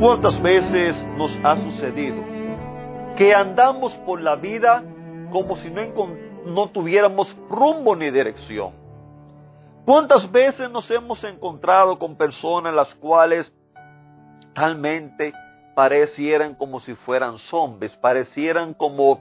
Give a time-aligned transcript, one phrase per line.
[0.00, 2.22] ¿Cuántas veces nos ha sucedido
[3.16, 4.84] que andamos por la vida
[5.32, 8.74] como si no, tuviéramos rumbo ni dirección?
[9.84, 13.52] ¿Cuántas veces nos hemos encontrado con personas las cuales
[14.54, 15.32] talmente
[15.74, 19.20] parecieran como si fueran zombies, parecieran como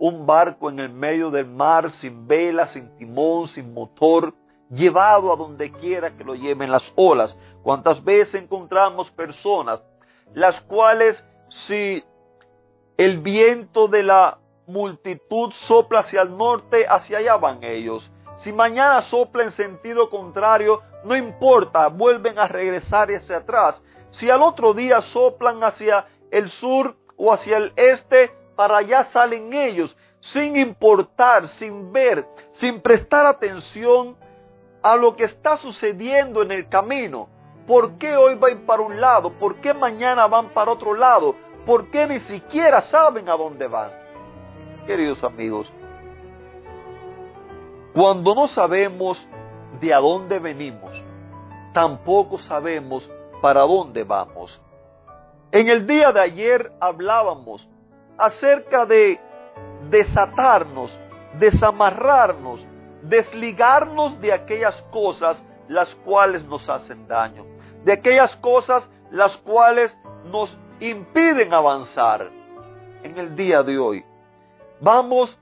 [0.00, 4.34] un barco en el medio del mar sin vela, sin timón, sin motor,
[4.68, 7.38] llevado a donde quiera que lo lleven las olas?
[7.62, 9.80] ¿Cuántas veces encontramos personas
[10.34, 12.04] las cuales si
[12.96, 18.10] el viento de la multitud sopla hacia el norte, hacia allá van ellos.
[18.36, 23.82] Si mañana sopla en sentido contrario, no importa, vuelven a regresar hacia atrás.
[24.10, 29.52] Si al otro día soplan hacia el sur o hacia el este, para allá salen
[29.52, 34.16] ellos, sin importar, sin ver, sin prestar atención
[34.82, 37.28] a lo que está sucediendo en el camino.
[37.66, 39.32] ¿Por qué hoy van para un lado?
[39.32, 41.34] ¿Por qué mañana van para otro lado?
[41.64, 43.90] ¿Por qué ni siquiera saben a dónde van?
[44.86, 45.72] Queridos amigos,
[47.94, 49.24] cuando no sabemos
[49.80, 50.90] de a dónde venimos,
[51.72, 53.08] tampoco sabemos
[53.40, 54.60] para dónde vamos.
[55.52, 57.68] En el día de ayer hablábamos
[58.18, 59.20] acerca de
[59.88, 60.98] desatarnos,
[61.38, 62.66] desamarrarnos,
[63.02, 67.51] desligarnos de aquellas cosas las cuales nos hacen daño
[67.84, 69.96] de aquellas cosas las cuales
[70.30, 72.30] nos impiden avanzar.
[73.02, 74.04] En el día de hoy
[74.80, 75.38] vamos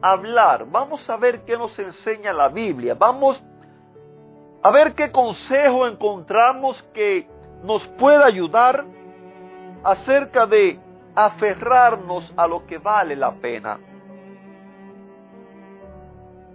[0.00, 3.42] a hablar, vamos a ver qué nos enseña la Biblia, vamos
[4.62, 7.28] a ver qué consejo encontramos que
[7.62, 8.84] nos pueda ayudar
[9.82, 10.78] acerca de
[11.14, 13.80] aferrarnos a lo que vale la pena.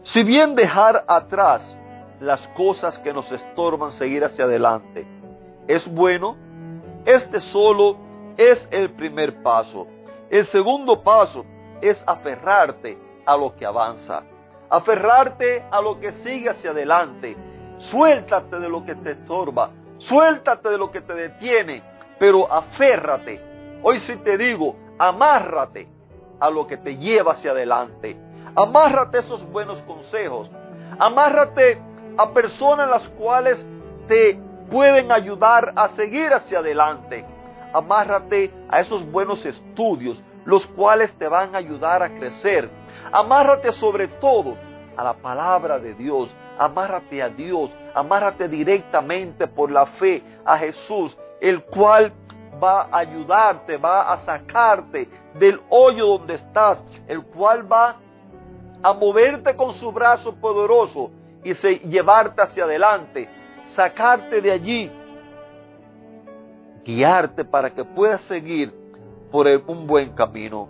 [0.01, 1.79] Si bien dejar atrás
[2.19, 5.07] las cosas que nos estorban seguir hacia adelante,
[5.67, 6.35] es bueno,
[7.05, 7.97] este solo
[8.37, 9.87] es el primer paso.
[10.29, 11.45] El segundo paso
[11.81, 14.23] es aferrarte a lo que avanza,
[14.69, 17.35] aferrarte a lo que sigue hacia adelante.
[17.77, 21.83] Suéltate de lo que te estorba, suéltate de lo que te detiene,
[22.17, 23.41] pero aférrate.
[23.83, 25.87] Hoy sí te digo, amárrate
[26.39, 28.17] a lo que te lleva hacia adelante.
[28.55, 30.49] Amárrate esos buenos consejos.
[30.97, 31.81] Amárrate
[32.17, 33.63] a personas las cuales
[34.07, 34.39] te
[34.69, 37.25] pueden ayudar a seguir hacia adelante.
[37.73, 42.69] Amárrate a esos buenos estudios, los cuales te van a ayudar a crecer.
[43.11, 44.55] Amárrate sobre todo
[44.95, 46.33] a la palabra de Dios.
[46.57, 47.73] Amárrate a Dios.
[47.93, 52.13] Amárrate directamente por la fe a Jesús, el cual
[52.63, 57.97] va a ayudarte, va a sacarte del hoyo donde estás, el cual va
[58.81, 61.11] a moverte con su brazo poderoso
[61.43, 61.53] y
[61.87, 63.27] llevarte hacia adelante
[63.75, 64.91] sacarte de allí,
[66.83, 68.73] guiarte para que puedas seguir
[69.31, 70.69] por un buen camino.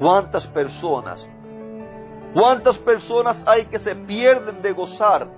[0.00, 1.28] ¿Cuántas personas,
[2.34, 5.28] cuántas personas hay que se pierden de gozar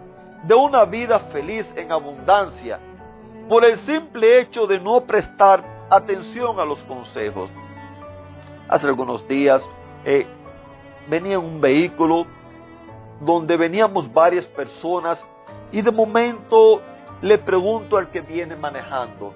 [0.42, 2.78] de una vida feliz en abundancia
[3.48, 7.50] por el simple hecho de no prestar atención a los consejos?
[8.68, 9.68] Hace algunos días
[10.04, 10.26] eh,
[11.08, 12.26] venía un vehículo
[13.20, 15.22] donde veníamos varias personas
[15.72, 16.80] y de momento
[17.22, 19.34] le pregunto al que viene manejando,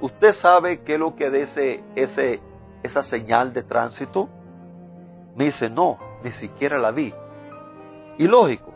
[0.00, 2.40] ¿usted sabe qué es lo que dice ese,
[2.82, 4.28] esa señal de tránsito?
[5.34, 7.14] Me dice, no, ni siquiera la vi.
[8.18, 8.72] Y lógico,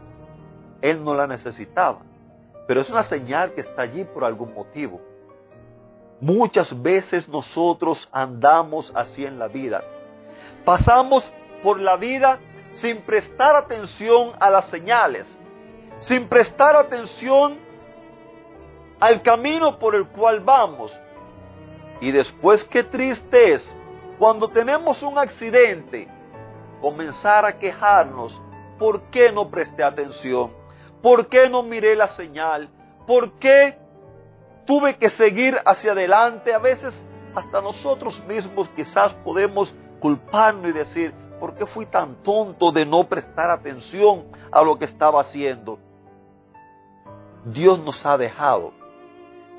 [0.80, 1.98] él no la necesitaba,
[2.66, 5.00] pero es una señal que está allí por algún motivo.
[6.20, 9.82] Muchas veces nosotros andamos así en la vida.
[10.64, 11.30] Pasamos
[11.62, 12.38] por la vida
[12.72, 15.36] sin prestar atención a las señales,
[16.06, 17.58] sin prestar atención
[19.00, 20.94] al camino por el cual vamos.
[22.00, 23.76] Y después qué triste es
[24.18, 26.08] cuando tenemos un accidente,
[26.80, 28.40] comenzar a quejarnos,
[28.78, 30.52] ¿por qué no presté atención?
[31.02, 32.68] ¿Por qué no miré la señal?
[33.06, 33.76] ¿Por qué
[34.66, 36.52] tuve que seguir hacia adelante?
[36.54, 36.94] A veces
[37.34, 43.04] hasta nosotros mismos quizás podemos culparnos y decir, ¿por qué fui tan tonto de no
[43.08, 45.78] prestar atención a lo que estaba haciendo?
[47.44, 48.72] Dios nos ha dejado.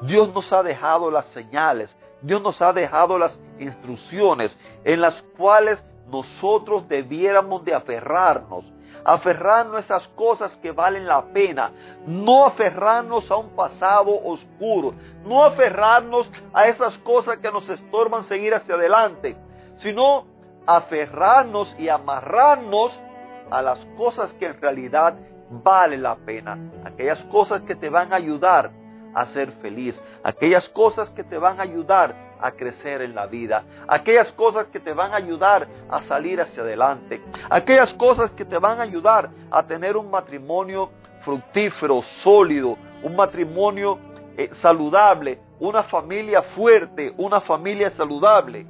[0.01, 5.83] Dios nos ha dejado las señales, Dios nos ha dejado las instrucciones en las cuales
[6.07, 8.65] nosotros debiéramos de aferrarnos,
[9.03, 11.71] aferrarnos a esas cosas que valen la pena,
[12.05, 14.93] no aferrarnos a un pasado oscuro,
[15.23, 19.37] no aferrarnos a esas cosas que nos estorban seguir hacia adelante,
[19.77, 20.25] sino
[20.67, 22.99] aferrarnos y amarrarnos
[23.49, 25.15] a las cosas que en realidad
[25.49, 28.71] valen la pena, aquellas cosas que te van a ayudar
[29.13, 33.63] a ser feliz, aquellas cosas que te van a ayudar a crecer en la vida,
[33.87, 38.57] aquellas cosas que te van a ayudar a salir hacia adelante, aquellas cosas que te
[38.57, 43.97] van a ayudar a tener un matrimonio fructífero, sólido, un matrimonio
[44.37, 48.65] eh, saludable, una familia fuerte, una familia saludable.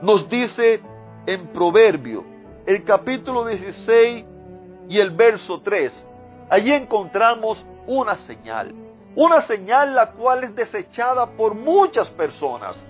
[0.00, 0.80] Nos dice
[1.26, 2.24] en Proverbio,
[2.66, 4.24] el capítulo 16
[4.90, 6.04] y el verso 3,
[6.50, 8.74] allí encontramos una señal.
[9.14, 12.84] Una señal la cual es desechada por muchas personas.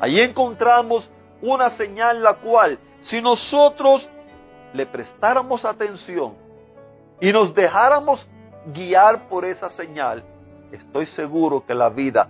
[0.00, 1.08] Allí encontramos
[1.40, 4.08] una señal la cual, si nosotros
[4.72, 6.34] le prestáramos atención
[7.20, 8.26] y nos dejáramos
[8.74, 10.24] guiar por esa señal,
[10.72, 12.28] estoy seguro que la vida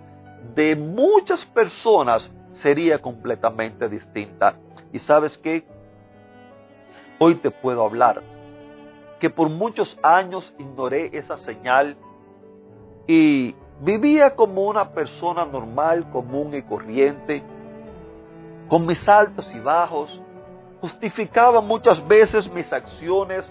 [0.54, 4.56] de muchas personas sería completamente distinta.
[4.92, 5.64] ¿Y sabes qué?
[7.18, 8.35] Hoy te puedo hablar
[9.18, 11.96] que por muchos años ignoré esa señal
[13.06, 17.42] y vivía como una persona normal, común y corriente,
[18.68, 20.20] con mis altos y bajos,
[20.80, 23.50] justificaba muchas veces mis acciones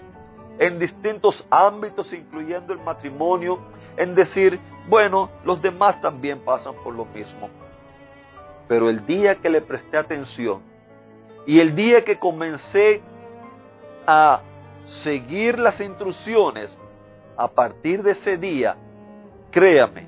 [0.58, 3.58] en distintos ámbitos, incluyendo el matrimonio,
[3.96, 7.48] en decir, bueno, los demás también pasan por lo mismo.
[8.68, 10.60] Pero el día que le presté atención
[11.46, 13.02] y el día que comencé
[14.06, 14.40] a
[14.86, 16.78] seguir las instrucciones,
[17.36, 18.76] a partir de ese día
[19.56, 20.06] Créame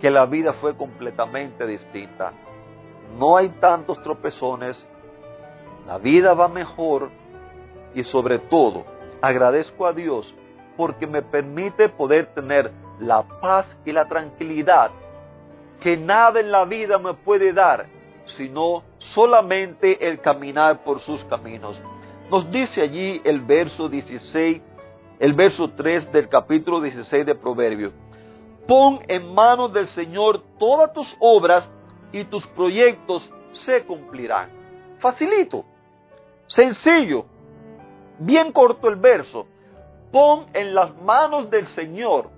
[0.00, 2.32] que la vida fue completamente distinta.
[3.18, 4.88] No hay tantos tropezones,
[5.86, 7.10] la vida va mejor
[7.94, 8.86] y sobre todo
[9.20, 10.34] agradezco a Dios
[10.78, 14.92] porque me permite poder tener la paz y la tranquilidad
[15.80, 17.84] que nada en la vida me puede dar,
[18.24, 21.82] sino solamente el caminar por sus caminos.
[22.30, 24.60] Nos dice allí el verso 16,
[25.20, 27.92] el verso 3 del capítulo 16 de Proverbios.
[28.66, 31.70] Pon en manos del Señor todas tus obras
[32.10, 34.50] y tus proyectos se cumplirán.
[34.98, 35.64] Facilito,
[36.46, 37.26] sencillo,
[38.18, 39.46] bien corto el verso.
[40.10, 42.28] Pon en las manos del Señor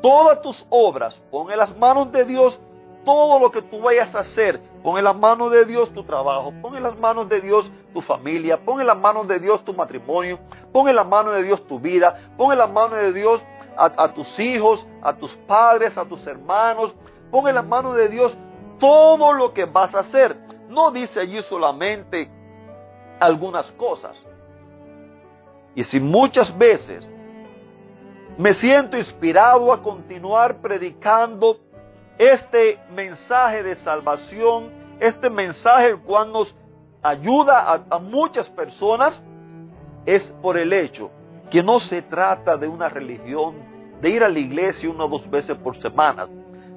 [0.00, 2.58] todas tus obras, pon en las manos de Dios
[3.04, 4.60] todo lo que tú vayas a hacer.
[4.82, 8.00] Pon en las manos de Dios tu trabajo, pon en las manos de Dios tu
[8.00, 10.38] familia, pon en las manos de Dios tu matrimonio,
[10.72, 13.42] pon en las manos de Dios tu vida, pon en las manos de Dios
[13.76, 16.94] a, tus hijos, a tus padres, a tus hermanos.
[17.30, 18.36] Pon en la mano de Dios
[18.78, 20.36] todo lo que vas a hacer.
[20.68, 22.30] No dice allí solamente
[23.18, 24.22] algunas cosas.
[25.74, 27.08] Y si muchas veces
[28.36, 31.58] me siento inspirado a continuar predicando
[32.18, 34.70] este mensaje de salvación,
[35.00, 36.54] este mensaje el cual nos
[37.02, 39.22] ayuda a, a muchas personas,
[40.06, 41.10] es por el hecho
[41.50, 43.56] que no se trata de una religión,
[44.00, 46.28] de ir a la iglesia una o dos veces por semana,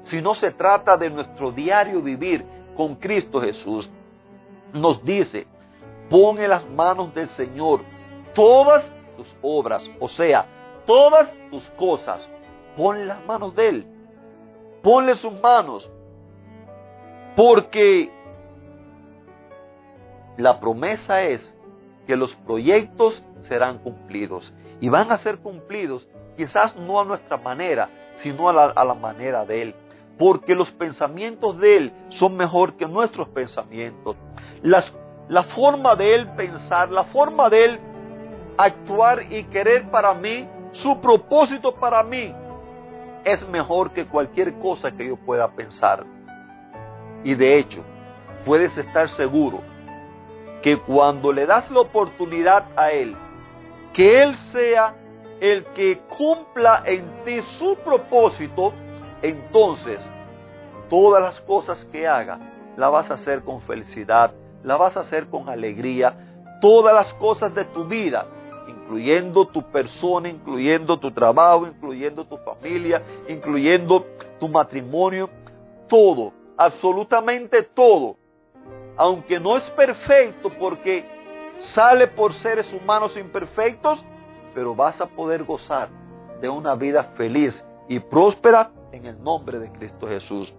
[0.04, 3.90] sino se trata de nuestro diario vivir con Cristo Jesús.
[4.74, 5.48] Nos dice,
[6.10, 7.82] pon en las manos del Señor
[8.34, 10.46] todas tus obras, o sea,
[10.86, 12.30] todas tus cosas,
[12.76, 13.88] pon en las manos de Él,
[14.84, 15.90] ponle sus manos,
[17.36, 18.12] porque
[20.38, 21.56] la promesa es
[22.06, 27.90] que los proyectos serán cumplidos y van a ser cumplidos quizás no a nuestra manera,
[28.16, 29.76] sino a la, manera de Él.
[30.18, 34.18] Porque los pensamientos de Él son mejor que nuestros pensamientos.
[34.62, 37.80] la forma de Él pensar, la forma de Él
[38.58, 42.34] actuar y querer para mí, su propósito para mí,
[43.24, 46.06] es mejor que cualquier cosa que yo pueda pensar.
[47.24, 47.84] Y de hecho,
[48.46, 49.62] puedes estar seguro
[50.62, 53.16] que cuando le das la oportunidad a Él
[53.94, 54.96] que Él sea
[55.40, 58.74] el que cumpla en ti su propósito,
[59.22, 60.02] entonces
[60.90, 62.40] todas las cosas que haga
[62.76, 67.54] la vas a hacer con felicidad, la vas a hacer con alegría, todas las cosas
[67.54, 68.26] de tu vida,
[68.84, 74.06] incluyendo tu persona, incluyendo tu trabajo, incluyendo tu familia, incluyendo
[74.40, 75.30] tu matrimonio,
[75.88, 78.18] todo, absolutamente todo,
[78.98, 81.06] aunque no es perfecto porque
[81.60, 84.04] sale por seres humanos imperfectos,
[84.54, 85.90] pero vas a poder gozar
[86.42, 90.54] de una vida feliz y próspera en el nombre de Cristo Jesús.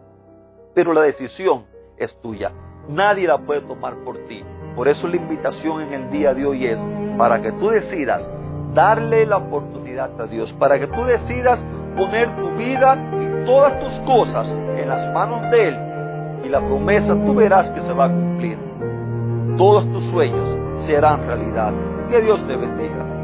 [0.75, 1.67] Pero la decisión
[1.99, 2.53] es tuya.
[2.89, 4.43] Nadie la puede tomar por ti.
[4.75, 6.85] Por eso la invitación en el día de hoy es
[7.17, 8.29] para que tú decidas
[8.75, 11.61] darle la oportunidad a Dios, para que tú decidas
[11.97, 15.79] poner tu vida y todas tus cosas en las manos de Él.
[16.45, 18.59] Y la promesa tú verás que se va a cumplir.
[19.57, 21.73] Todos tus sueños se harán realidad.
[22.11, 23.24] Que Dios te bendiga.